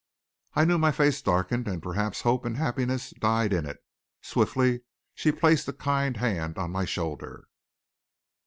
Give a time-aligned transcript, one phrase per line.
[0.55, 3.77] I knew my face darkened, and perhaps hope and happiness died in it.
[4.23, 4.81] Swiftly
[5.13, 7.43] she placed a kind hand on my shoulder.